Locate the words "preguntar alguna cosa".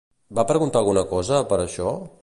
0.51-1.43